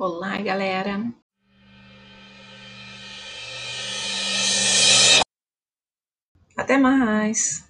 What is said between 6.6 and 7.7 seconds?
mais!